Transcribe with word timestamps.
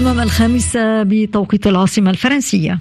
تمام 0.00 0.20
الخامسة 0.20 1.02
بتوقيت 1.02 1.66
العاصمة 1.66 2.10
الفرنسية. 2.10 2.78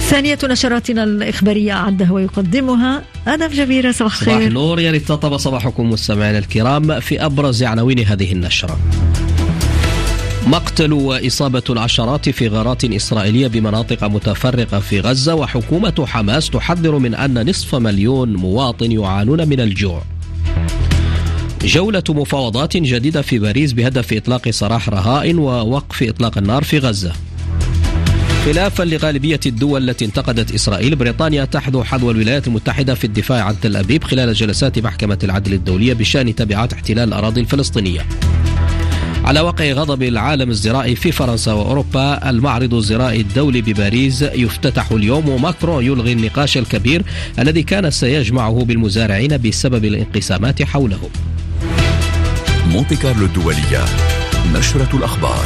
ثانية 0.00 0.38
نشراتنا 0.44 1.04
الإخبارية 1.04 1.72
أعدها 1.72 2.12
ويقدمها. 2.12 3.02
أنف 3.28 3.52
جبيرة 3.52 3.92
صباح 3.92 4.12
الخير. 4.12 4.34
صباح 4.34 4.46
النور. 4.46 4.80
يا 4.80 4.90
ريت 4.90 5.08
تطب 5.08 5.36
صباحكم 5.36 5.90
مستمعينا 5.90 6.38
الكرام 6.38 7.00
في 7.00 7.24
أبرز 7.24 7.62
عناوين 7.62 7.98
هذه 7.98 8.32
النشرة. 8.32 8.78
مقتل 10.46 10.92
وإصابة 10.92 11.62
العشرات 11.70 12.28
في 12.28 12.48
غارات 12.48 12.84
إسرائيلية 12.84 13.46
بمناطق 13.46 14.04
متفرقة 14.04 14.80
في 14.80 15.00
غزة 15.00 15.34
وحكومة 15.34 16.04
حماس 16.06 16.50
تحذر 16.50 16.98
من 16.98 17.14
أن 17.14 17.50
نصف 17.50 17.74
مليون 17.74 18.34
مواطن 18.34 18.92
يعانون 18.92 19.48
من 19.48 19.60
الجوع. 19.60 20.02
جولة 21.64 22.02
مفاوضات 22.08 22.76
جديدة 22.76 23.22
في 23.22 23.38
باريس 23.38 23.72
بهدف 23.72 24.12
إطلاق 24.12 24.50
سراح 24.50 24.88
رهائن 24.88 25.38
ووقف 25.38 26.02
إطلاق 26.02 26.38
النار 26.38 26.64
في 26.64 26.78
غزة. 26.78 27.12
خلافا 28.44 28.82
لغالبية 28.82 29.40
الدول 29.46 29.90
التي 29.90 30.04
انتقدت 30.04 30.54
إسرائيل 30.54 30.96
بريطانيا 30.96 31.44
تحذو 31.44 31.84
حذو 31.84 32.10
الولايات 32.10 32.46
المتحدة 32.46 32.94
في 32.94 33.04
الدفاع 33.04 33.44
عن 33.44 33.60
تل 33.60 33.76
أبيب 33.76 34.04
خلال 34.04 34.34
جلسات 34.34 34.78
محكمة 34.78 35.18
العدل 35.24 35.52
الدولية 35.52 35.94
بشأن 35.94 36.34
تبعات 36.34 36.72
احتلال 36.72 37.08
الأراضي 37.08 37.40
الفلسطينية 37.40 38.00
على 39.24 39.40
وقع 39.40 39.72
غضب 39.72 40.02
العالم 40.02 40.50
الزراعي 40.50 40.96
في 40.96 41.12
فرنسا 41.12 41.52
وأوروبا 41.52 42.30
المعرض 42.30 42.74
الزراعي 42.74 43.20
الدولي 43.20 43.62
بباريس 43.62 44.22
يفتتح 44.22 44.92
اليوم 44.92 45.28
وماكرون 45.28 45.84
يلغي 45.84 46.12
النقاش 46.12 46.58
الكبير 46.58 47.02
الذي 47.38 47.62
كان 47.62 47.90
سيجمعه 47.90 48.64
بالمزارعين 48.64 49.36
بسبب 49.36 49.84
الانقسامات 49.84 50.62
حوله. 50.62 51.10
مونتي 52.66 52.96
كارلو 52.96 53.26
الدولية 53.26 53.84
نشرة 54.54 54.96
الأخبار. 54.96 55.44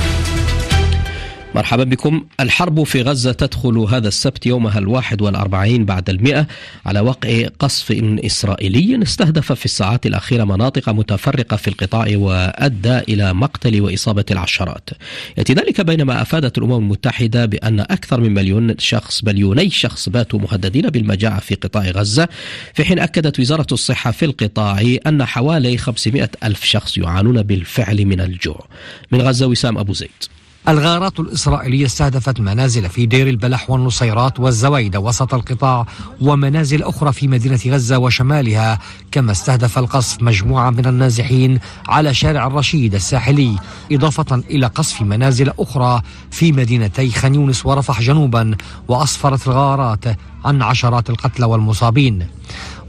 مرحبا 1.56 1.84
بكم. 1.84 2.24
الحرب 2.40 2.82
في 2.82 3.02
غزة 3.02 3.32
تدخل 3.32 3.78
هذا 3.78 4.08
السبت 4.08 4.46
يومها 4.46 4.78
الواحد 4.78 5.22
والأربعين 5.22 5.84
بعد 5.84 6.10
المئة 6.10 6.46
على 6.86 7.00
وقع 7.00 7.46
قصف 7.58 7.92
إسرائيلي 8.24 9.02
استهدف 9.02 9.52
في 9.52 9.64
الساعات 9.64 10.06
الأخيرة 10.06 10.44
مناطق 10.44 10.88
متفرقة 10.88 11.56
في 11.56 11.68
القطاع 11.68 12.06
وأدى 12.14 12.98
إلى 12.98 13.34
مقتل 13.34 13.80
وإصابة 13.80 14.24
العشرات. 14.30 14.90
يأتي 15.38 15.52
ذلك 15.52 15.80
بينما 15.80 16.22
أفادت 16.22 16.58
الأمم 16.58 16.76
المتحدة 16.76 17.46
بأن 17.46 17.80
أكثر 17.80 18.20
من 18.20 18.34
مليون 18.34 18.74
شخص 18.78 19.24
مليوني 19.24 19.70
شخص 19.70 20.08
باتوا 20.08 20.38
مهددين 20.38 20.88
بالمجاعة 20.90 21.40
في 21.40 21.54
قطاع 21.54 21.82
غزة 21.82 22.28
في 22.74 22.84
حين 22.84 22.98
أكدت 22.98 23.40
وزارة 23.40 23.66
الصحة 23.72 24.10
في 24.10 24.24
القطاع 24.24 24.96
أن 25.06 25.24
حوالي 25.24 25.76
500 25.76 26.30
ألف 26.44 26.64
شخص 26.64 26.98
يعانون 26.98 27.42
بالفعل 27.42 28.04
من 28.04 28.20
الجوع. 28.20 28.66
من 29.12 29.20
غزة 29.20 29.46
وسام 29.46 29.78
أبو 29.78 29.92
زيد. 29.92 30.35
الغارات 30.68 31.20
الإسرائيلية 31.20 31.86
استهدفت 31.86 32.40
منازل 32.40 32.88
في 32.88 33.06
دير 33.06 33.28
البلح 33.28 33.70
والنصيرات 33.70 34.40
والزويدة 34.40 35.00
وسط 35.00 35.34
القطاع 35.34 35.86
ومنازل 36.20 36.82
أخرى 36.82 37.12
في 37.12 37.28
مدينة 37.28 37.60
غزة 37.66 37.98
وشمالها 37.98 38.78
كما 39.12 39.32
استهدف 39.32 39.78
القصف 39.78 40.22
مجموعة 40.22 40.70
من 40.70 40.86
النازحين 40.86 41.58
على 41.88 42.14
شارع 42.14 42.46
الرشيد 42.46 42.94
الساحلي 42.94 43.56
إضافة 43.92 44.42
إلى 44.50 44.66
قصف 44.66 45.02
منازل 45.02 45.52
أخرى 45.58 46.02
في 46.30 46.52
مدينتي 46.52 47.10
خان 47.10 47.34
يونس 47.34 47.66
ورفح 47.66 48.00
جنوبا 48.00 48.56
وأسفرت 48.88 49.46
الغارات 49.46 50.04
عن 50.44 50.62
عشرات 50.62 51.10
القتلى 51.10 51.46
والمصابين. 51.46 52.26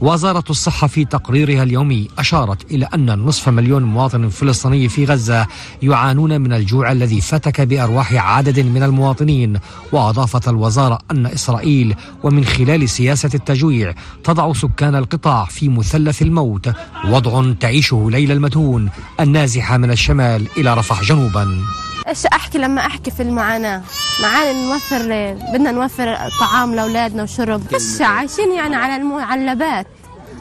وزارة 0.00 0.44
الصحة 0.50 0.86
في 0.86 1.04
تقريرها 1.04 1.62
اليومي 1.62 2.08
أشارت 2.18 2.70
إلى 2.70 2.88
أن 2.94 3.18
نصف 3.18 3.48
مليون 3.48 3.82
مواطن 3.82 4.28
فلسطيني 4.28 4.88
في 4.88 5.04
غزة 5.04 5.46
يعانون 5.82 6.40
من 6.40 6.52
الجوع 6.52 6.92
الذي 6.92 7.20
فتك 7.20 7.60
بأرواح 7.60 8.14
عدد 8.14 8.60
من 8.60 8.82
المواطنين. 8.82 9.58
وأضافت 9.92 10.48
الوزارة 10.48 10.98
أن 11.10 11.26
إسرائيل 11.26 11.94
ومن 12.22 12.44
خلال 12.44 12.88
سياسة 12.88 13.30
التجويع 13.34 13.94
تضع 14.24 14.52
سكان 14.52 14.94
القطاع 14.94 15.44
في 15.44 15.68
مثلث 15.68 16.22
الموت. 16.22 16.72
وضع 17.04 17.52
تعيشه 17.60 18.08
ليلى 18.10 18.32
المتون 18.32 18.90
النازحة 19.20 19.76
من 19.76 19.90
الشمال 19.90 20.46
إلى 20.56 20.74
رفح 20.74 21.02
جنوبا. 21.02 21.58
إيش 22.08 22.26
أحكي 22.26 22.58
لما 22.58 22.80
أحكي 22.80 23.10
في 23.10 23.22
المعاناة؟ 23.22 23.82
معانا 24.22 24.52
نوفر 24.52 25.34
بدنا 25.52 25.70
نوفر 25.72 26.16
طعام 26.40 26.74
لأولادنا 26.74 27.22
وشرب. 27.22 27.62
إيش 27.74 28.00
عايشين 28.00 28.52
يعني 28.52 28.76
على 28.76 28.96
المعلبات. 28.96 29.86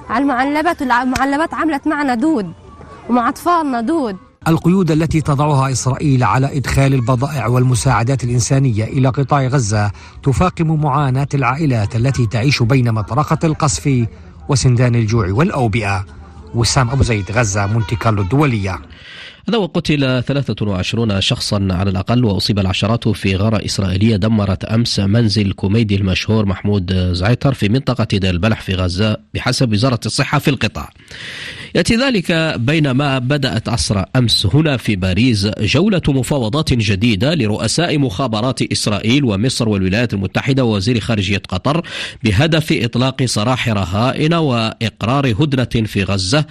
على 0.09 0.21
المعلبات 0.21 0.81
والمعلبات 0.81 1.53
عملت 1.53 1.87
معنا 1.87 2.15
دود. 2.15 2.53
ومع 3.09 3.29
أطفالنا 3.29 3.81
دود. 3.81 4.17
القيود 4.47 4.91
التي 4.91 5.21
تضعها 5.21 5.71
إسرائيل 5.71 6.23
على 6.23 6.57
إدخال 6.57 6.93
البضائع 6.93 7.47
والمساعدات 7.47 8.23
الإنسانية 8.23 8.83
إلى 8.83 9.09
قطاع 9.09 9.47
غزة 9.47 9.91
تفاقم 10.23 10.81
معاناة 10.81 11.27
العائلات 11.33 11.95
التي 11.95 12.25
تعيش 12.25 12.63
بين 12.63 12.91
مطرقة 12.91 13.39
القصف 13.43 14.05
وسندان 14.49 14.95
الجوع 14.95 15.27
والأوبئة. 15.31 16.05
وسام 16.55 16.89
أبو 16.89 17.03
زيد 17.03 17.31
غزة 17.31 17.65
مونتي 17.65 17.95
كارلو 17.95 18.21
الدولية. 18.21 18.79
هذا 19.49 19.57
وقتل 19.57 20.23
23 20.23 21.21
شخصا 21.21 21.67
على 21.71 21.89
الأقل 21.89 22.25
وأصيب 22.25 22.59
العشرات 22.59 23.07
في 23.07 23.35
غارة 23.35 23.65
إسرائيلية. 23.65 24.15
دمرت 24.15 24.65
أمس 24.65 24.99
منزل 24.99 25.51
كوميدي 25.51 25.95
المشهور 25.95 26.45
محمود 26.45 26.93
زعتر 27.13 27.53
في 27.53 27.69
منطقة 27.69 28.07
دير 28.17 28.29
البلح 28.29 28.61
في 28.61 28.75
غزة 28.75 29.17
بحسب 29.33 29.71
وزارة 29.71 29.99
الصحة 30.05 30.39
في 30.39 30.47
القطاع. 30.47 30.89
يأتي 31.75 31.95
ذلك 31.95 32.31
بينما 32.59 33.19
بدأت 33.19 33.69
عصر 33.69 34.03
أمس 34.15 34.47
هنا 34.53 34.77
في 34.77 34.95
باريس 34.95 35.47
جولة 35.59 36.01
مفاوضات 36.07 36.73
جديدة 36.73 37.35
لرؤساء 37.35 37.97
مخابرات 37.97 38.61
إسرائيل 38.61 39.23
ومصر 39.23 39.69
والولايات 39.69 40.13
المتحدة 40.13 40.63
ووزير 40.63 40.99
خارجية 40.99 41.41
قطر 41.49 41.81
بهدف 42.23 42.67
إطلاق 42.71 43.25
سراح 43.25 43.69
رهائن 43.69 44.33
وإقرار 44.33 45.31
هدنة 45.31 45.85
في 45.85 46.03
غزة. 46.03 46.45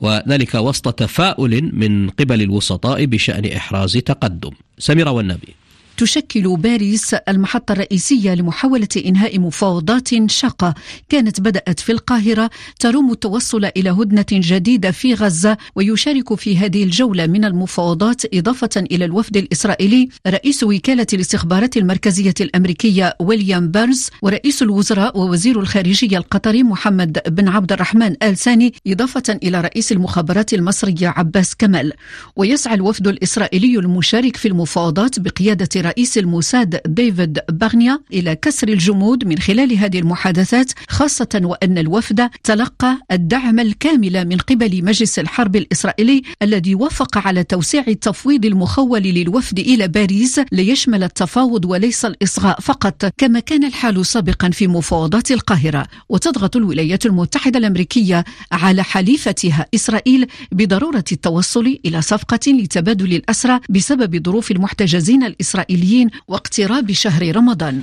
وذلك 0.00 0.54
وسط 0.54 0.92
تفاؤل 0.92 1.70
من 1.72 2.10
قبل 2.10 2.42
الوسطاء 2.42 3.04
بشأن 3.04 3.44
إحراز 3.44 3.92
تقدم. 3.96 4.50
سميرة 4.78 5.10
والنبي. 5.10 5.54
تشكل 5.98 6.56
باريس 6.56 7.14
المحطة 7.14 7.72
الرئيسية 7.72 8.34
لمحاولة 8.34 8.88
إنهاء 9.06 9.38
مفاوضات 9.38 10.30
شاقة 10.30 10.74
كانت 11.08 11.40
بدأت 11.40 11.80
في 11.80 11.92
القاهرة 11.92 12.50
تروم 12.80 13.12
التوصل 13.12 13.64
إلى 13.64 13.90
هدنة 13.90 14.26
جديدة 14.32 14.90
في 14.90 15.14
غزة 15.14 15.56
ويشارك 15.76 16.34
في 16.34 16.58
هذه 16.58 16.84
الجولة 16.84 17.26
من 17.26 17.44
المفاوضات 17.44 18.34
إضافة 18.34 18.70
إلى 18.76 19.04
الوفد 19.04 19.36
الإسرائيلي 19.36 20.08
رئيس 20.26 20.62
وكالة 20.62 21.06
الاستخبارات 21.12 21.76
المركزية 21.76 22.34
الأمريكية 22.40 23.16
ويليام 23.20 23.70
بيرنز 23.70 24.10
ورئيس 24.22 24.62
الوزراء 24.62 25.18
ووزير 25.18 25.60
الخارجية 25.60 26.18
القطري 26.18 26.62
محمد 26.62 27.18
بن 27.26 27.48
عبد 27.48 27.72
الرحمن 27.72 28.16
آل 28.22 28.36
ثاني 28.36 28.74
إضافة 28.86 29.38
إلى 29.42 29.60
رئيس 29.60 29.92
المخابرات 29.92 30.54
المصرية 30.54 31.08
عباس 31.08 31.54
كمال. 31.54 31.92
ويسعى 32.36 32.74
الوفد 32.74 33.08
الإسرائيلي 33.08 33.78
المشارك 33.78 34.36
في 34.36 34.48
المفاوضات 34.48 35.20
بقيادة 35.20 35.68
رئيس 35.88 36.18
الموساد 36.18 36.80
ديفيد 36.86 37.38
باغنيا 37.48 38.00
إلى 38.12 38.36
كسر 38.36 38.68
الجمود 38.68 39.24
من 39.24 39.38
خلال 39.38 39.78
هذه 39.78 39.98
المحادثات 39.98 40.72
خاصة 40.88 41.40
وأن 41.42 41.78
الوفد 41.78 42.30
تلقى 42.44 42.98
الدعم 43.12 43.60
الكامل 43.60 44.28
من 44.28 44.36
قبل 44.36 44.84
مجلس 44.84 45.18
الحرب 45.18 45.56
الإسرائيلي 45.56 46.22
الذي 46.42 46.74
وافق 46.74 47.18
على 47.18 47.44
توسيع 47.44 47.84
التفويض 47.88 48.44
المخول 48.44 49.02
للوفد 49.02 49.58
إلى 49.58 49.88
باريس 49.88 50.40
ليشمل 50.52 51.02
التفاوض 51.02 51.64
وليس 51.64 52.04
الإصغاء 52.04 52.60
فقط 52.60 53.12
كما 53.18 53.40
كان 53.40 53.64
الحال 53.64 54.06
سابقا 54.06 54.50
في 54.50 54.66
مفاوضات 54.68 55.30
القاهرة. 55.30 55.86
وتضغط 56.08 56.56
الولايات 56.56 57.06
المتحدة 57.06 57.58
الأمريكية 57.58 58.24
على 58.52 58.82
حليفتها 58.82 59.66
إسرائيل 59.74 60.26
بضرورة 60.52 61.04
التوصل 61.12 61.78
إلى 61.86 62.02
صفقة 62.02 62.52
لتبادل 62.52 63.14
الأسرى 63.14 63.60
بسبب 63.68 64.24
ظروف 64.26 64.50
المحتجزين 64.50 65.22
الإسرائيليين. 65.22 65.77
الإسرائيليين 65.78 66.10
واقتراب 66.28 66.92
شهر 66.92 67.36
رمضان. 67.36 67.82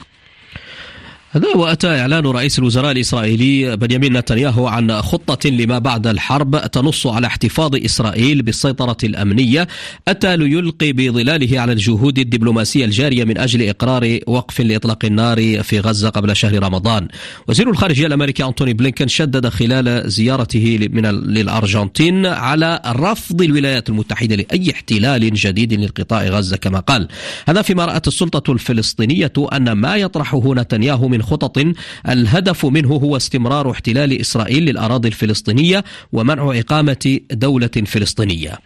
هذا 1.36 1.56
وأتى 1.56 1.88
إعلان 1.88 2.26
رئيس 2.26 2.60
الوزراء 2.60 2.92
الإسرائيلي 2.92 3.78
بنيامين 3.78 4.18
نتنياهو 4.18 4.68
عن 4.68 5.02
خطة 5.02 5.50
لما 5.50 5.80
بعد 5.80 6.08
الحرب 6.08 6.72
تنص 6.72 7.08
على 7.08 7.28
احتفاظ 7.28 7.76
إسرائيل 7.76 8.42
بالسيطرة 8.42 8.98
الأمنية 9.04 9.68
أتى 10.08 10.38
ليلقي 10.38 10.94
بظلاله 10.94 11.60
على 11.60 11.72
الجهود 11.72 12.20
الدبلوماسية 12.20 12.86
الجارية 12.86 13.24
من 13.24 13.38
أجل 13.38 13.70
إقرار 13.70 14.20
وقف 14.28 14.62
لإطلاق 14.62 15.06
النار 15.06 15.64
في 15.64 15.80
غزة 15.80 16.10
قبل 16.10 16.36
شهر 16.36 16.64
رمضان. 16.64 17.08
وزير 17.48 17.70
الخارجية 17.70 18.08
الأمريكي 18.08 18.44
أنتوني 18.44 18.74
بلينكن 18.74 19.08
شدد 19.08 19.50
خلال 19.50 20.12
زيارته 20.12 20.90
من 20.92 21.06
للأرجنتين 21.06 22.26
على 22.26 22.82
رفض 22.86 23.42
الولايات 23.42 23.90
المتحدة 23.90 24.36
لأي 24.36 24.72
احتلال 24.72 25.34
جديد 25.34 25.74
للقطاع 25.74 26.24
غزة 26.24 26.58
كما 26.58 26.80
قال. 26.80 27.08
هذا 27.48 27.62
فيما 27.62 27.86
رأت 27.86 28.08
السلطة 28.08 28.52
الفلسطينية 28.52 29.34
أن 29.54 29.72
ما 29.72 29.96
يطرحه 29.96 30.54
نتنياهو 30.54 31.08
من 31.08 31.25
خطط. 31.26 31.66
الهدف 32.10 32.66
منه 32.66 32.90
هو 32.90 33.18
استمرار 33.18 33.72
احتلال 33.72 34.22
إسرائيل 34.22 34.66
للأراضي 34.66 35.08
الفلسطينية 35.08 35.84
ومنع 36.14 36.60
إقامة 36.60 37.20
دولة 37.32 37.68
فلسطينية. 37.86 38.60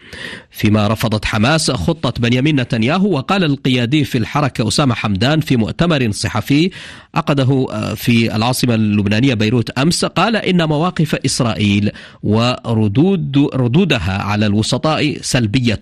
فيما 0.51 0.87
رفضت 0.87 1.25
حماس 1.25 1.71
خطة 1.71 2.13
بنيامين 2.21 2.61
نتنياهو 2.61 3.09
وقال 3.15 3.43
القيادي 3.43 4.03
في 4.03 4.17
الحركة 4.17 4.67
أسامة 4.67 4.95
حمدان 4.95 5.39
في 5.39 5.57
مؤتمر 5.57 6.11
صحفي 6.11 6.69
عقده 7.15 7.65
في 7.95 8.35
العاصمة 8.35 8.75
اللبنانية 8.75 9.33
بيروت 9.33 9.69
أمس 9.69 10.05
قال 10.05 10.35
إن 10.35 10.67
مواقف 10.67 11.15
إسرائيل 11.15 11.91
وردود 12.23 13.49
ردودها 13.53 14.21
على 14.21 14.45
الوسطاء 14.45 15.17
سلبية 15.21 15.79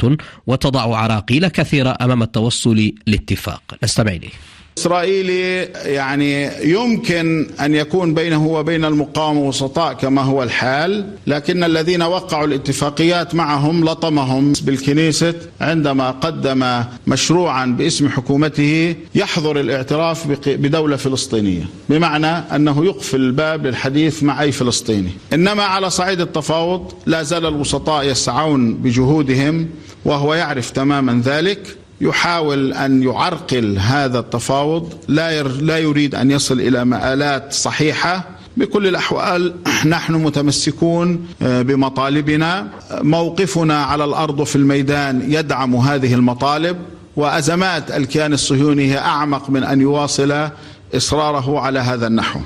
وتضع 0.47 0.97
عراقيل 0.97 1.47
كثيرة 1.47 1.97
أمام 2.01 2.23
التوصل 2.23 2.91
لاتفاق. 3.07 3.61
نستمع 3.83 4.11
إليه. 4.11 4.56
إسرائيلي 4.77 5.63
يعني 5.85 6.49
يمكن 6.71 7.47
أن 7.61 7.75
يكون 7.75 8.13
بينه 8.13 8.47
وبين 8.47 8.85
المقاومة 8.85 9.41
وسطاء 9.41 9.93
كما 9.93 10.21
هو 10.21 10.43
الحال 10.43 11.05
لكن 11.27 11.63
الذين 11.63 12.01
وقعوا 12.01 12.47
الاتفاقيات 12.47 13.35
معهم 13.35 13.85
لطمهم 13.85 14.53
بالكنيسة 14.61 15.33
عندما 15.61 16.11
قدم 16.11 16.83
مشروعا 17.07 17.65
باسم 17.65 18.09
حكومته 18.09 18.95
يحظر 19.15 19.59
الاعتراف 19.59 20.27
بدولة 20.47 20.95
فلسطينية 20.95 21.65
بمعنى 21.89 22.27
أنه 22.27 22.85
يقفل 22.85 23.21
الباب 23.21 23.67
للحديث 23.67 24.23
مع 24.23 24.41
أي 24.41 24.51
فلسطيني. 24.51 25.09
إنما 25.33 25.63
على 25.63 25.89
صعيد 25.89 26.21
التفاوض 26.21 26.93
لا 27.05 27.23
زال 27.23 27.45
الوسطاء 27.45 28.05
يسعون 28.05 28.73
بجهودهم 28.73 29.69
وهو 30.05 30.33
يعرف 30.33 30.69
تماما 30.69 31.21
ذلك. 31.25 31.77
يحاول 32.01 32.73
أن 32.73 33.03
يعرقل 33.03 33.77
هذا 33.79 34.19
التفاوض 34.19 34.93
لا 35.07 35.43
لا 35.43 35.77
يريد 35.77 36.15
أن 36.15 36.31
يصل 36.31 36.59
إلى 36.59 36.85
مآلات 36.85 37.53
صحيحة. 37.53 38.29
بكل 38.57 38.87
الأحوال 38.87 39.53
نحن 39.85 40.13
متمسكون 40.13 41.27
آه، 41.41 41.61
بمطالبنا. 41.61 42.67
موقفنا 42.91 43.83
على 43.83 44.03
الأرض 44.03 44.39
وفي 44.39 44.55
الميدان 44.55 45.31
يدعم 45.31 45.75
هذه 45.75 46.13
المطالب 46.13 46.77
وأزمات 47.15 47.91
الكيان 47.91 48.33
الصهيوني 48.33 48.91
هي 48.91 48.97
أعمق 48.97 49.49
من 49.49 49.63
أن 49.63 49.81
يواصل 49.81 50.49
إصراره 50.95 51.59
على 51.59 51.79
هذا 51.79 52.07
النحو. 52.07 52.39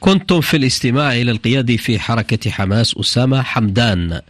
كنتم 0.00 0.40
في 0.40 0.56
الاستماع 0.56 1.12
إلى 1.12 1.30
القيادي 1.30 1.78
في 1.78 1.98
حركة 1.98 2.50
حماس 2.50 2.94
أسامة 3.00 3.42
حمدان. 3.42 4.20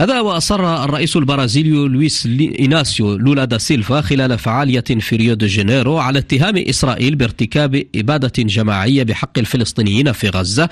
هذا 0.00 0.20
وأصر 0.20 0.84
الرئيس 0.84 1.16
البرازيلي 1.16 1.88
لويس 1.88 2.26
إيناسيو 2.58 3.16
لولا 3.16 3.44
دا 3.44 3.58
سيلفا 3.58 4.00
خلال 4.00 4.38
فعالية 4.38 4.80
في 4.80 5.16
ريو 5.16 5.34
دي 5.34 5.46
جانيرو 5.46 5.98
على 5.98 6.18
اتهام 6.18 6.56
إسرائيل 6.56 7.14
بارتكاب 7.14 7.84
إبادة 7.96 8.32
جماعية 8.38 9.02
بحق 9.02 9.38
الفلسطينيين 9.38 10.12
في 10.12 10.28
غزة. 10.28 10.68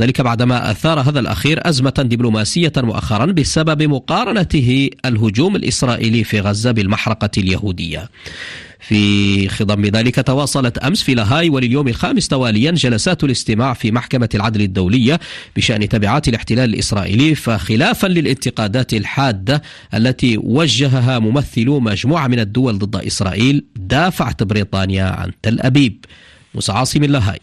ذلك 0.00 0.20
بعدما 0.20 0.70
أثار 0.70 1.00
هذا 1.00 1.20
الأخير 1.20 1.68
أزمة 1.68 1.90
دبلوماسية 1.90 2.72
مؤخرا 2.76 3.26
بسبب 3.26 3.82
مقارنته 3.82 4.90
الهجوم 5.04 5.56
الإسرائيلي 5.56 6.24
في 6.24 6.40
غزة 6.40 6.70
بالمحرقة 6.70 7.30
اليهودية. 7.38 8.08
في 8.80 9.48
خضم. 9.48 9.86
ذلك 9.86 10.14
تواصلت 10.14 10.78
أمس 10.78 11.02
في 11.02 11.14
لاهاي 11.14 11.48
ولليوم 11.48 11.88
الخامس 11.88 12.28
تواليا 12.28 12.70
جلسات 12.70 13.24
الاستماع 13.24 13.74
في 13.74 13.92
محكمة 13.92 14.28
العدل 14.34 14.60
الدولية 14.60 15.20
بشأن 15.56 15.88
تبعات 15.88 16.28
الاحتلال 16.28 16.74
الإسرائيلي 16.74 17.34
فخلافا 17.34 18.06
للانتقادات 18.06 18.94
الحادة 18.94 19.62
التي 19.94 20.38
وجهها 20.38 21.18
ممثلو 21.18 21.80
مجموعة 21.80 22.28
من 22.28 22.38
الدول 22.38 22.78
ضد 22.78 22.96
إسرائيل 22.96 23.64
دافعت 23.76 24.42
بريطانيا 24.42 25.04
عن 25.04 25.30
تل 25.42 25.60
أبيب. 25.60 26.04
موسى 26.54 26.72
عاصم 26.72 27.04
اللاهاي. 27.04 27.38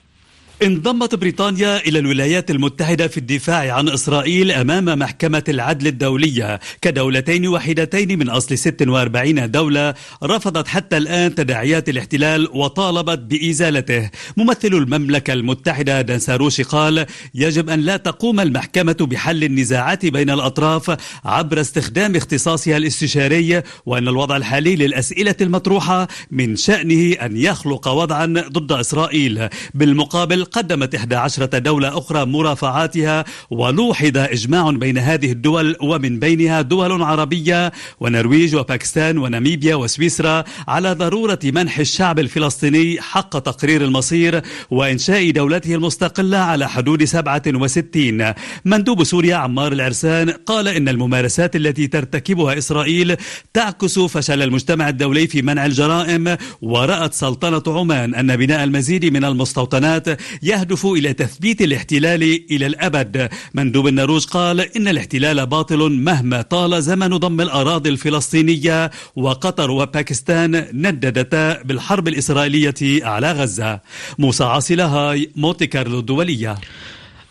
انضمت 0.63 1.15
بريطانيا 1.15 1.88
إلى 1.88 2.00
الولايات 2.00 2.51
المتحدة 2.51 3.07
في 3.07 3.18
الدفاع 3.18 3.74
عن 3.74 3.89
إسرائيل 3.89 4.51
أمام 4.51 5.00
محكمة 5.00 5.44
العدل 5.50 5.88
الدولية. 5.88 6.59
كدولتين 6.81 7.48
وحيدتين 7.48 8.19
من 8.19 8.30
أصل 8.30 8.57
46 8.57 9.51
دولة 9.51 9.94
رفضت 10.24 10.68
حتى 10.68 10.98
الآن 10.98 11.36
تداعيات 11.36 11.89
الاحتلال 11.89 12.50
وطالبت 12.54 13.19
بإزالته. 13.19 14.09
ممثل 14.38 14.68
المملكة 14.68 15.33
المتحدة 15.33 16.01
دانساروشي 16.01 16.63
قال 16.63 17.06
يجب 17.36 17.69
أن 17.69 17.80
لا 17.80 17.98
تقوم 17.98 18.39
المحكمة 18.39 18.98
بحل 19.00 19.44
النزاعات 19.44 20.06
بين 20.06 20.30
الأطراف 20.30 20.98
عبر 21.25 21.62
استخدام 21.62 22.15
اختصاصها 22.15 22.77
الاستشاري 22.77 23.62
وأن 23.86 24.07
الوضع 24.07 24.38
الحالي 24.38 24.75
للأسئلة 24.75 25.36
المطروحة 25.42 26.07
من 26.31 26.56
شأنه 26.56 27.13
أن 27.13 27.38
يخلق 27.38 27.88
وضعا 27.88 28.25
ضد 28.25 28.71
إسرائيل. 28.71 29.48
بالمقابل 29.74 30.47
قدمت 30.52 30.96
11 30.96 31.46
دولة 31.46 31.98
أخرى 31.98 32.26
مرافعاتها 32.26 33.26
ولوحظ 33.50 34.18
إجماع 34.18 34.72
بين 34.72 34.98
هذه 34.98 35.32
الدول 35.32 35.76
ومن 35.82 36.20
بينها 36.20 36.62
دول 36.62 37.04
عربية 37.04 37.72
ونرويج 38.00 38.56
وباكستان 38.56 39.18
وناميبيا 39.18 39.76
وسويسرا 39.76 40.44
على 40.68 40.94
ضرورة 40.94 41.40
منح 41.44 41.80
الشعب 41.80 42.20
الفلسطيني 42.20 43.02
حق 43.02 43.40
تقرير 43.40 43.84
المصير 43.84 44.42
وإنشاء 44.72 45.32
دولته 45.32 45.76
المستقلة 45.76 46.38
على 46.38 46.70
حدود 46.70 47.04
67 47.04 48.34
مندوب 48.66 49.04
سوريا 49.04 49.36
عمار 49.36 49.72
العرسان 49.72 50.30
قال 50.30 50.68
إن 50.68 50.90
الممارسات 50.90 51.56
التي 51.56 51.88
ترتكبها 51.88 52.58
إسرائيل 52.58 53.16
تعكس 53.54 54.00
فشل 54.00 54.42
المجتمع 54.42 54.90
الدولي 54.90 55.28
في 55.28 55.42
منع 55.42 55.66
الجرائم 55.66 56.38
ورأت 56.62 57.14
سلطنة 57.14 57.64
عمان 57.68 58.16
أن 58.16 58.36
بناء 58.36 58.64
المزيد 58.64 59.06
من 59.06 59.26
المستوطنات 59.26 60.22
يهدف 60.44 60.86
إلى 60.86 61.13
تثبيت 61.13 61.62
الاحتلال 61.62 62.24
إلى 62.51 62.66
الأبد. 62.66 63.30
مندوب 63.54 63.88
النرويج 63.88 64.25
قال 64.25 64.60
إن 64.60 64.88
الاحتلال 64.88 65.45
باطل 65.45 65.92
مهما 65.92 66.42
طال 66.42 66.84
زمن 66.84 67.18
ضم 67.18 67.42
الأراضي 67.42 67.89
الفلسطينية 67.89 68.92
وقطر 69.16 69.72
وباكستان 69.72 70.68
نددتا 70.74 71.62
بالحرب 71.63 72.07
الإسرائيلية 72.07 73.06
على 73.06 73.31
غزة. 73.31 73.80
موسى 74.19 74.44
عاصي 74.44 74.75
هاي 74.75 75.30
مونتي 75.36 75.68
كارلو 75.68 76.00
الدولية. 76.00 76.57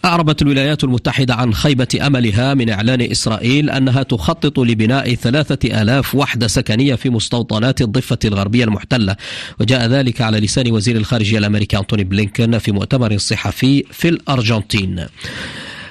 أعربت 0.06 0.43
الولايات 0.43 0.85
المتحدة 0.85 1.35
عن 1.35 1.55
خيبة 1.55 1.88
أملها 2.06 2.55
من 2.55 2.70
إعلان 2.70 3.00
إسرائيل 3.00 3.70
أنها 3.70 4.03
تخطط 4.03 4.58
لبناء 4.58 5.14
ثلاثة 5.14 5.82
آلاف 5.82 6.14
وحدة 6.14 6.47
سكنية 6.47 6.94
في 6.94 7.11
مستوطنات 7.11 7.81
الضفة 7.81 8.19
الغربية 8.25 8.64
المحتلة. 8.64 9.17
وجاء 9.61 9.87
ذلك 9.87 10.20
على 10.20 10.41
لسان 10.41 10.73
وزير 10.73 10.97
الخارجية 10.97 11.38
الأمريكي 11.38 11.79
أنتوني 11.79 12.05
بلينكن 12.05 12.58
في 12.58 12.73
مؤتمر 12.73 13.19
صحفي 13.19 13.85
في 13.92 14.09
الأرجنتين. 14.09 15.07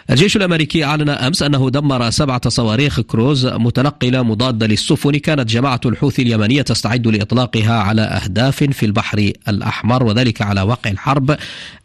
الجيش 0.10 0.36
الأمريكي 0.36 0.84
أعلن 0.84 1.10
أمس 1.10 1.44
أنه 1.44 1.70
دمر 1.70 2.10
سبعة 2.10 2.50
صواريخ 2.50 3.00
كروز 3.01 3.46
متنقلة 3.48 4.24
مضادة 4.24 4.68
للسفن. 4.68 5.12
كانت 5.12 5.50
جماعة 5.50 5.82
الحوثي 5.86 6.22
اليمنية 6.22 6.62
تستعد 6.62 7.08
لإطلاقها 7.08 7.74
على 7.74 8.01
أهداف 8.01 8.63
في 8.63 8.86
البحر 8.86 9.32
الأحمر 9.48 10.04
وذلك 10.04 10.42
على 10.42 10.62
وقع 10.62 10.92
الحرب 10.92 11.38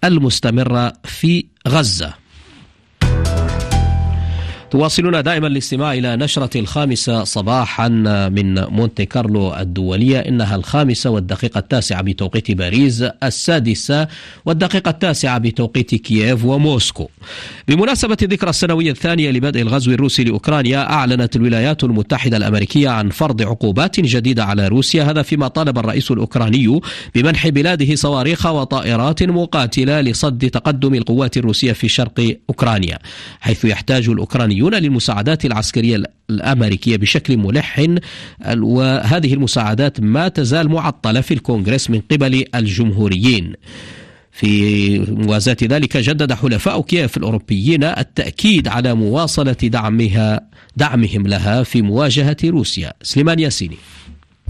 المستمرة 0.05 0.93
في 1.05 1.45
غزة. 1.69 2.20
تواصلون 4.71 5.23
دائما 5.23 5.47
الاستماع 5.47 5.93
إلى 5.93 6.17
نشرة 6.17 6.61
الخامسة 6.61 7.25
صباحا 7.25 7.89
من 8.29 8.65
مونتي 8.65 9.05
كارلو 9.05 9.55
الدولية 9.55 10.19
إنها 10.19 10.57
الخامسة 10.57 11.11
والدقيقة 11.11 11.59
التاسعة 11.59 12.03
بتوقيت 12.03 12.51
باريس 12.51 13.03
السادسة 13.03 14.09
والدقيقة 14.47 14.89
التاسعة 14.91 15.39
بتوقيت 15.39 15.95
كييف 15.95 16.45
وموسكو. 16.45 17.09
بمناسبة 17.69 18.17
الذكرى 18.23 18.51
السنوية 18.51 18.91
الثانية 18.91 19.31
لبدء 19.31 19.61
الغزو 19.61 19.93
الروسي 19.93 20.25
لأوكرانيا 20.25 20.91
أعلنت 20.93 21.37
الولايات 21.37 21.85
المتحدة 21.85 22.37
الأمريكية 22.37 22.89
عن 22.89 23.11
فرض 23.11 23.43
عقوبات 23.43 24.01
جديدة 24.01 24.45
على 24.45 24.69
روسيا 24.69 25.05
هذا 25.05 25.23
فيما 25.23 25.49
طالب 25.49 25.79
الرئيس 25.79 26.11
الأوكراني 26.11 26.81
بمنح 27.15 27.49
بلاده 27.49 27.95
صواريخ 27.95 28.47
وطائرات 28.47 29.23
مقاتلة 29.23 30.01
لصد 30.01 30.51
تقدم 30.51 30.95
القوات 30.95 31.37
الروسية 31.37 31.73
في 31.73 31.89
شرق 31.89 32.37
أوكرانيا 32.51 32.99
حيث 33.41 33.65
يحتاج 33.65 34.09
الأوكراني 34.09 34.60
يعنون 34.61 34.75
للمساعدات 34.75 35.45
العسكرية 35.45 36.03
الأمريكية 36.31 36.97
بشكل 36.97 37.37
ملح 37.37 37.87
وهذه 38.57 39.35
المساعدات 39.35 40.01
ما 40.01 40.29
تزال 40.29 40.69
معطلة 40.69 41.21
في 41.21 41.35
الكونغرس 41.35 41.91
من 41.91 42.01
قبل 42.01 42.45
الجمهوريين. 42.55 43.55
في 44.33 44.99
موازاة 44.99 45.57
ذلك 45.63 45.97
جدد 45.97 46.33
حلفاء 46.33 46.83
كييف 46.83 47.17
الأوروبيين 47.17 47.85
التأكيد 47.85 48.69
على 48.69 48.95
مواصلة 48.95 49.53
دعمها 49.53 50.41
دعمهم 50.77 51.27
لها 51.27 51.63
في 51.63 51.83
مواجهة 51.83 52.37
روسيا. 52.45 52.93
سليمان 53.03 53.39
ياسيني. 53.39 53.77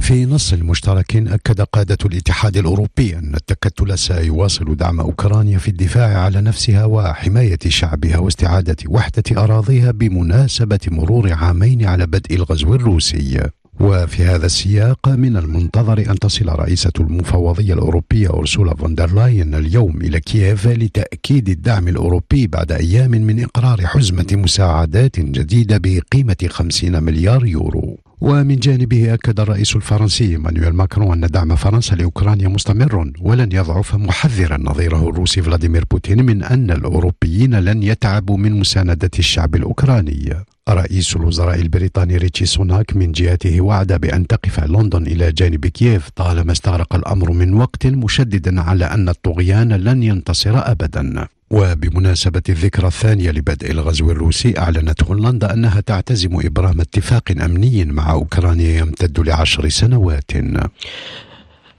في 0.01 0.27
نص 0.27 0.55
مشترك 0.55 1.17
أكد 1.17 1.61
قادة 1.61 1.99
الاتحاد 2.05 2.57
الأوروبي 2.57 3.19
أن 3.19 3.35
التكتل 3.35 3.99
سيواصل 3.99 4.77
دعم 4.77 5.01
أوكرانيا 5.01 5.59
في 5.59 5.69
الدفاع 5.69 6.19
على 6.19 6.41
نفسها 6.41 6.85
وحماية 6.85 7.59
شعبها 7.69 8.19
واستعادة 8.19 8.77
وحدة 8.89 9.23
أراضيها 9.45 9.91
بمناسبة 9.91 10.81
مرور 10.87 11.33
عامين 11.33 11.85
على 11.85 12.07
بدء 12.07 12.35
الغزو 12.35 12.75
الروسي. 12.75 13.41
وفي 13.81 14.25
هذا 14.25 14.47
السياق 14.47 15.09
من 15.09 15.37
المنتظر 15.37 15.99
أن 15.99 16.19
تصل 16.19 16.49
رئيسة 16.49 16.93
المفوضية 17.01 17.75
الأوروبية 17.75 18.29
أورسولا 18.29 18.75
فوندر 18.75 19.15
لاين 19.15 19.55
اليوم 19.55 19.97
إلى 20.01 20.21
كييف 20.21 20.67
لتأكيد 20.67 21.49
الدعم 21.49 21.89
الأوروبي 21.89 22.47
بعد 22.47 22.73
أيام 22.73 23.11
من 23.11 23.43
إقرار 23.43 23.87
حزمة 23.87 24.27
مساعدات 24.33 25.21
جديدة 25.21 25.79
بقيمة 25.79 26.49
50 26.49 27.03
مليار 27.03 27.47
يورو. 27.47 27.99
ومن 28.21 28.57
جانبه 28.57 29.15
أكد 29.15 29.41
الرئيس 29.41 29.77
الفرنسي 29.77 30.37
إيمانويل 30.37 30.73
ماكرون 30.73 31.25
أن 31.25 31.31
دعم 31.31 31.57
فرنسا 31.57 31.95
لأوكرانيا 31.95 32.49
مستمر 32.49 33.13
ولن 33.21 33.53
يضعف 33.53 33.95
محذرا 33.95 34.57
نظيره 34.57 35.09
الروسي 35.09 35.43
فلاديمير 35.43 35.85
بوتين 35.91 36.27
من 36.27 36.43
أن 36.43 36.71
الأوروبيين 36.71 37.55
لن 37.55 37.83
يتعبوا 37.83 38.37
من 38.37 38.61
مساندة 38.61 39.11
الشعب 39.19 39.55
الأوكراني. 39.55 40.45
رئيس 40.69 41.17
الوزراء 41.17 41.61
البريطاني 41.61 42.17
ريتشي 42.17 42.47
سوناك 42.47 42.97
من 42.97 43.13
جهته 43.13 43.61
وعد 43.61 43.93
بأن 43.93 44.27
تقف 44.27 44.61
لندن 44.61 45.03
إلى 45.03 45.33
جانب 45.33 45.67
كييف 45.67 46.09
طالما 46.17 46.53
استغرق 46.53 46.95
الأمر 46.95 47.33
من 47.33 47.55
وقت 47.55 47.87
مشددا 47.87 48.61
على 48.61 48.85
أن 48.85 49.09
الطغيان 49.09 49.73
لن 49.73 50.03
ينتصر 50.03 50.53
أبدا. 50.55 51.29
وبمناسبة 51.51 52.43
الذكرى 52.49 52.87
الثانية 52.87 53.31
لبدء 53.31 53.71
الغزو 53.71 54.11
الروسي 54.11 54.59
أعلنت 54.59 55.03
هولندا 55.05 55.53
أنها 55.53 55.81
تعتزم 55.81 56.41
إبرام 56.47 56.81
اتفاق 56.81 57.31
أمني 57.31 57.85
مع 57.85 58.13
أوكرانيا 58.13 58.79
يمتد 58.79 59.21
لعشر 59.21 59.69
سنوات. 59.69 60.31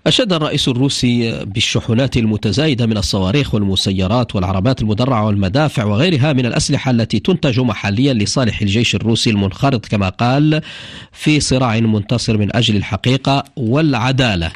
أشاد 0.07 0.33
الرئيس 0.33 0.67
الروسي 0.67 1.45
بالشحنات 1.45 2.17
المتزايدة 2.17 2.85
من 2.85 2.97
الصواريخ 2.97 3.53
والمسيرات 3.53 4.35
والعربات 4.35 4.81
المدرعة 4.81 5.25
والمدافع 5.25 5.83
وغيرها 5.83 6.33
من 6.33 6.45
الأسلحة 6.45 6.91
التي 6.91 7.19
تنتج 7.19 7.59
محليا 7.59 8.13
لصالح 8.13 8.61
الجيش 8.61 8.95
الروسي 8.95 9.29
المنخرط 9.29 9.85
كما 9.85 10.09
قال 10.09 10.61
في 11.11 11.39
صراع 11.39 11.79
منتصر 11.79 12.37
من 12.37 12.55
أجل 12.55 12.75
الحقيقة 12.75 13.43
والعدالة. 13.55 14.51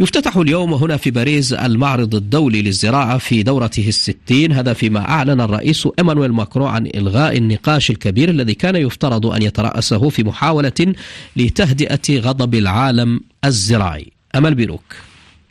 يفتتح 0.00 0.36
اليوم 0.36 0.74
هنا 0.74 0.96
في 0.96 1.10
باريس 1.10 1.52
المعرض 1.52 2.14
الدولي 2.14 2.62
للزراعة 2.62 3.18
في 3.18 3.42
دورته 3.42 3.88
الستين. 3.88 4.52
هذا 4.52 4.72
فيما 4.72 5.00
أعلن 5.00 5.40
الرئيس 5.40 5.88
إيمانويل 5.98 6.32
ماكرون 6.32 6.68
عن 6.68 6.86
إلغاء 6.86 7.36
النقاش 7.36 7.90
الكبير 7.90 8.28
الذي 8.28 8.54
كان 8.54 8.76
يفترض 8.76 9.26
أن 9.26 9.42
يترأسه 9.42 10.08
في 10.08 10.24
محاولة 10.24 10.94
لتهدئة 11.36 12.20
غضب 12.20 12.54
العالم 12.54 13.20
الزراعي. 13.44 14.12
أمل 14.34 14.54
بيروك 14.54 14.96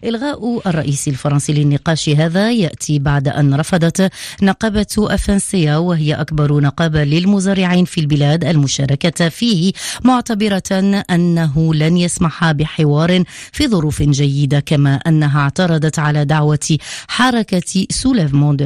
إلغاء 0.06 0.62
الرئيس 0.68 1.08
الفرنسي 1.08 1.54
للنقاش 1.54 2.10
هذا 2.10 2.52
يأتي 2.52 3.00
بعد 3.00 3.28
أن 3.28 3.54
رفضت 3.54 4.12
نقابة 4.42 4.96
أفنسيا 4.98 5.78
وهي 5.78 6.14
أكبر 6.14 6.60
نقابة 6.60 7.04
للمزارعين 7.04 7.86
في 7.86 8.02
البلاد 8.02 8.46
المشاركة 8.46 9.30
فيه 9.30 9.74
معتبرة 10.04 11.04
أنه 11.12 11.74
لن 11.74 11.98
يسمح 11.98 12.52
بحوار 12.52 13.24
في 13.52 13.68
ظروف 13.68 14.02
جيدة 14.04 14.60
كما 14.60 14.96
أنها 14.96 15.40
اعترضت 15.40 16.00
على 16.00 16.26
دعوة 16.26 16.78
حركة 17.08 17.88
سوليفمون 17.92 18.58
دو 18.58 18.66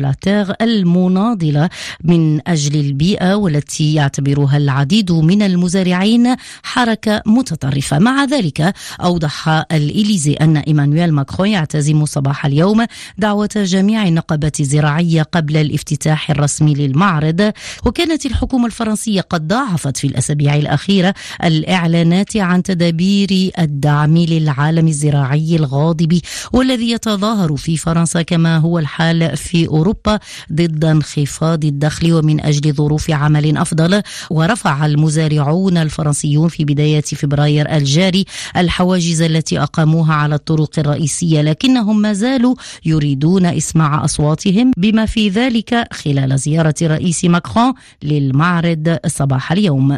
المناضلة 0.62 1.70
من 2.04 2.50
أجل 2.50 2.80
البيئة 2.80 3.36
والتي 3.36 3.94
يعتبرها 3.94 4.58
العديد 4.58 5.12
من 5.12 5.42
المزارعين 5.42 6.36
حركة 6.64 7.22
متطرفة. 7.26 8.00
مع 8.00 8.24
ذلك 8.24 8.74
أوضح 9.04 9.48
الإليزيه 9.72 10.34
أن 10.34 10.58
إيمانويل 10.58 11.14
ماكرون 11.14 11.29
يعتزم 11.40 12.06
صباح 12.06 12.46
اليوم. 12.46 12.86
دعوة 13.18 13.50
جميع 13.56 14.08
النقابات 14.08 14.60
الزراعية 14.60 15.22
قبل 15.22 15.58
الافتتاح 15.58 16.30
الرسمي 16.32 16.74
للمعرض. 16.74 17.52
وكانت 17.86 18.26
الحكومة 18.26 18.66
الفرنسية 18.66 19.22
قد 19.22 19.48
ضاعفت 19.48 19.98
في 19.98 20.08
الأسابيع 20.08 20.56
الأخيرة 20.56 21.14
الإعلانات 21.44 22.38
عن 22.38 22.64
تدابير 22.64 23.52
الدعم 23.60 24.18
للعالم 24.18 24.88
الزراعي 24.88 25.56
الغاضب 25.56 26.20
والذي 26.54 26.92
يتظاهر 26.92 27.56
في 27.56 27.78
فرنسا 27.78 28.22
كما 28.22 28.58
هو 28.58 28.80
الحال 28.80 29.38
في 29.38 29.68
أوروبا 29.68 30.20
ضد 30.54 30.86
انخفاض 30.86 31.66
الدخل 31.66 32.14
ومن 32.14 32.46
أجل 32.46 32.74
ظروف 32.74 33.12
عمل 33.12 33.58
أفضل. 33.58 34.02
ورفع 34.30 34.86
المزارعون 34.86 35.78
الفرنسيون 35.78 36.50
في 36.50 36.66
بداية 36.66 37.02
فبراير 37.02 37.76
الجاري 37.76 38.26
الحواجز 38.58 39.22
التي 39.22 39.60
أقاموها 39.60 40.14
على 40.14 40.36
الطرق 40.36 40.80
الرئيسية 40.80 41.09
الرئيسية 41.10 41.42
لكنهم 41.42 42.02
ما 42.02 42.14
زالوا 42.14 42.56
يريدون 42.86 43.46
إسماع 43.46 44.06
أصواتهم 44.06 44.72
بما 44.78 45.06
في 45.06 45.30
ذلك 45.30 45.88
خلال 45.94 46.40
زيارة 46.40 46.76
رئيس 46.82 47.26
ماكرون 47.26 47.74
للمعرض 48.04 48.98
صباح 49.08 49.52
اليوم. 49.52 49.98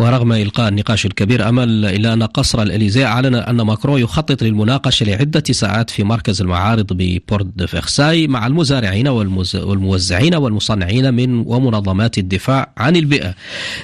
ورغم 0.00 0.32
إلغاء 0.32 0.68
النقاش 0.68 1.06
الكبير 1.06 1.48
أمس 1.48 1.84
إلا 1.84 2.12
أن 2.12 2.22
قصر 2.22 2.62
الإليزيه 2.62 3.06
أعلن 3.06 3.34
أن 3.34 3.60
ماكرون 3.60 4.00
يخطط 4.00 4.42
للمناقشة 4.42 5.04
لعدة 5.06 5.42
ساعات 5.50 5.90
في 5.90 6.04
مركز 6.04 6.40
المعارض 6.40 6.86
ببورت 6.90 7.62
فيرساي 7.64 8.26
مع 8.26 8.46
المزارعين 8.46 9.08
والموزعين 9.08 10.34
والمصنعين 10.34 11.14
من 11.14 11.44
ومنظمات 11.46 12.18
الدفاع 12.18 12.72
عن 12.76 12.96
البيئة. 12.96 13.34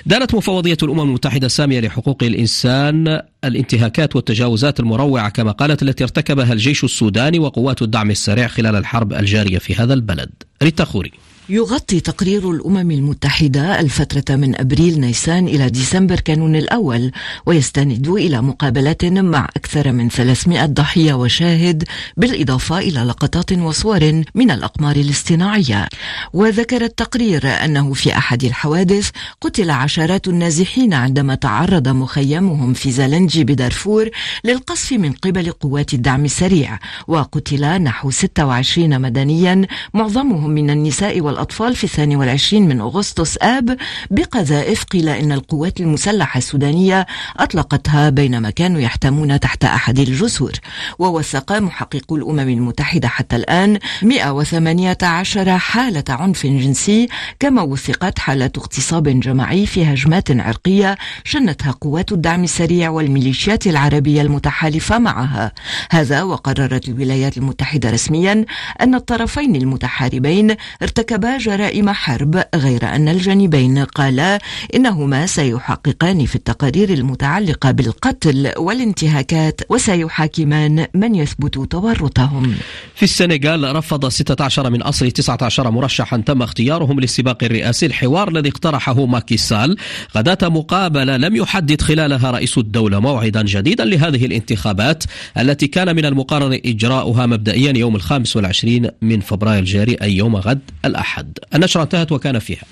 دانت 0.07 0.35
مفوضية 0.35 0.77
الأمم 0.83 1.01
المتحدة 1.01 1.47
السامية 1.47 1.81
لحقوق 1.81 2.23
الإنسان 2.23 3.21
الانتهاكات 3.45 4.17
والتجاوزات 4.17 4.81
المروعة 4.81 5.29
كما 5.29 5.53
قالت 5.53 5.83
التي 5.83 6.05
ارتكبها 6.05 6.53
الجيش 6.53 6.85
السوداني 6.85 7.39
وقوات 7.39 7.83
الدعم 7.83 8.11
السريع 8.11 8.49
خلال 8.49 8.77
الحرب 8.77 9.13
الجارية 9.13 9.59
في 9.59 9.75
هذا 9.75 9.95
البلد. 9.95 10.31
ريتا 10.63 10.85
خوري. 10.85 11.13
يغطي 11.49 12.01
تقرير 12.01 12.51
الأمم 12.51 12.91
المتحدة 12.91 13.81
الفترة 13.81 14.37
من 14.37 14.61
أبريل 14.61 15.01
نيسان 15.01 15.49
إلى 15.49 15.71
ديسمبر 15.71 16.21
كانون 16.21 16.57
الأول 16.57 17.13
ويستند 17.47 18.09
إلى 18.09 18.43
مقابلات 18.43 19.05
مع 19.05 19.49
أكثر 19.57 19.93
من 19.93 20.09
300 20.09 20.67
ضحية 20.67 21.15
وشاهد 21.15 21.85
بالإضافة 22.17 22.79
إلى 22.79 23.01
لقطات 23.01 23.53
وصور 23.53 24.23
من 24.35 24.51
الأقمار 24.51 24.97
الاصطناعية. 24.97 25.89
وذكر 26.33 26.85
التقرير 26.85 27.47
أنه 27.47 27.93
في 27.93 28.17
أحد 28.17 28.45
الحوادث 28.45 29.11
قتل 29.41 29.71
عشرات 29.71 30.29
النازحين 30.29 30.95
عندما 30.95 31.35
تعرض 31.35 31.89
مخيمهم 31.89 32.73
في 32.73 32.91
زالنجي 32.91 33.45
بدارفور 33.45 34.11
للقصف 34.45 34.93
من 34.93 35.13
قبل 35.13 35.51
قوات 35.51 35.95
الدعم 35.95 36.25
السريع 36.25 36.79
وقتل 37.09 37.83
نحو 37.83 38.11
26 38.11 39.01
مدنيا 39.01 39.67
معظمهم 39.95 40.51
من 40.51 40.71
النساء 40.71 41.21
وال 41.21 41.36
الأطفال 41.37 41.77
في 41.77 41.85
الثاني 41.85 42.17
والعشرين 42.17 42.69
من 42.69 42.81
أغسطس 42.81 43.39
آب 43.43 43.77
بقذائف 44.11 44.85
قيل 44.85 45.09
إن 45.09 45.33
القوات 45.33 45.81
المسلحة 45.81 46.39
السودانية 46.39 47.07
أطلقتها 47.37 48.11
بينما 48.11 48.51
كانوا 48.51 48.81
يحتمون 48.81 49.41
تحت 49.41 49.65
أحد 49.65 49.99
الجسور 49.99 50.53
ووثق 50.99 51.53
محقق 51.53 52.13
الأمم 52.13 52.49
المتحدة 52.49 53.09
حتى 53.09 53.37
الآن 53.37 53.79
118 54.03 55.59
حالة 55.59 56.05
عنف 56.09 56.47
جنسي 56.47 57.09
كما 57.41 57.63
وثقت 57.63 58.19
حالة 58.19 58.51
اغتصاب 58.59 59.21
جماعي 59.21 59.67
في 59.67 59.85
هجمات 59.85 60.31
عرقية 60.31 60.97
شنتها 61.25 61.71
قوات 61.71 62.13
الدعم 62.13 62.45
السريع 62.45 62.91
والميليشيات 62.91 63.67
العربية 63.67 64.23
المتحالفة 64.23 64.99
معها. 64.99 65.53
هذا 65.91 66.23
وقررت 66.23 66.89
الولايات 66.89 67.37
المتحدة 67.37 67.91
رسميا 67.91 68.45
أن 68.81 68.95
الطرفين 68.95 69.57
المتحاربين 69.57 70.57
ارتكبا 70.83 71.26
جرائم 71.27 71.91
حرب 71.91 72.43
غير 72.55 72.85
أن 72.85 73.09
الجانبين 73.09 73.79
قالا 73.79 74.39
إنهما 74.75 75.27
سيحققان 75.27 76.27
في 76.27 76.37
التقارير 76.37 76.91
المتعلقة 76.93 77.71
بالقتل 77.71 78.53
والانتهاكات 78.57 79.61
وسيحاكمان 79.69 80.87
من 80.95 81.15
يثبت 81.15 81.55
تورطهم. 81.71 82.55
في 82.95 83.03
السنغال 83.03 83.77
رفض 83.77 84.09
16 84.09 84.71
من 84.71 84.83
أصل 84.83 85.11
19 85.11 85.71
مرشحا 85.71 86.17
تم 86.17 86.43
اختيارهم 86.43 87.01
للسباق 87.01 87.45
الرئاسي 87.45 87.87
الحوار 87.87 88.29
الذي 88.29 88.49
اقترحه 88.49 89.07
ماكي 89.07 89.37
سال. 89.37 89.77
غداة 90.17 90.49
مقابلة 90.49 91.17
لم 91.17 91.37
يحدد 91.37 91.81
خلالها 91.81 92.31
رئيس 92.31 92.59
الدولة 92.59 93.01
موعدا 93.01 93.43
جديدا 93.43 93.85
لهذه 93.85 94.27
الانتخابات 94.27 95.05
التي 95.39 95.67
كان 95.67 95.97
من 95.97 96.05
المقرر 96.05 96.61
إجراؤها 96.65 97.27
مبدئيا 97.27 97.73
يوم 97.77 97.97
الخامس 97.97 98.37
والعشرين 98.37 98.91
من 99.03 99.21
فبراير 99.21 99.59
الجاري 99.59 99.95
أي 100.03 100.17
يوم 100.17 100.37
غد 100.37 100.61
الأحد. 100.85 101.16
أحد. 101.17 101.39
النشرة 101.55 101.83
انتهت 101.83 102.13
وكان 102.13 102.39
فيها. 102.39 102.65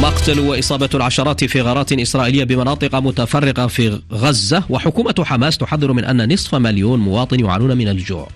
مقتل 0.00 0.40
وإصابة 0.40 0.88
العشرات 0.94 1.44
في 1.44 1.60
غارات 1.60 1.92
إسرائيلية 1.92 2.44
بمناطق 2.44 2.94
متفرقة 2.94 3.66
في 3.66 4.00
غزة. 4.12 4.64
وحكومة 4.68 5.14
حماس 5.24 5.58
تحذر 5.58 5.92
من 5.92 6.04
أن 6.04 6.32
نصف 6.32 6.54
مليون 6.54 7.00
مواطن 7.00 7.40
يعانون 7.40 7.76
من 7.76 7.88
الجوع. 7.88 8.28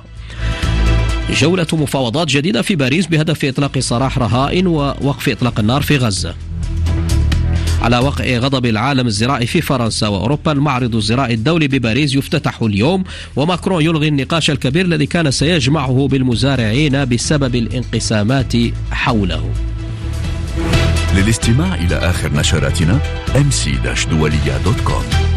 جولة 1.31 1.67
مفاوضات 1.73 2.29
جديدة 2.29 2.63
في 2.63 2.77
باريس 2.77 3.07
بهدف 3.07 3.45
إطلاق 3.45 3.79
سراح 3.79 4.19
رهائن 4.19 4.67
ووقف 4.67 5.29
إطلاق 5.29 5.61
النار 5.61 5.83
في 5.83 5.97
غزة. 5.97 6.35
على 7.83 7.99
وقع 7.99 8.39
غضب 8.39 8.67
العالم 8.67 9.07
الزراعي 9.07 9.47
في 9.47 9.61
فرنسا 9.61 10.09
وأوروبا 10.09 10.53
المعرض 10.53 10.95
الزراعي 10.95 11.35
الدولي 11.35 11.69
بباريس 11.69 12.15
يفتتح 12.15 12.63
اليوم 12.63 13.05
وماكرون 13.37 13.83
يلغي 13.85 14.09
النقاش 14.09 14.51
الكبير 14.51 14.85
الذي 14.85 15.07
كان 15.07 15.31
سيجمعه 15.31 16.09
بالمزارعين 16.09 17.05
بسبب 17.05 17.55
الانقسامات 17.55 18.53
حوله. 18.91 19.51
للاستماع 21.17 21.75
إلى 21.75 21.97
آخر 21.97 22.33
نشراتنا 22.33 23.01
كوم 24.85 25.28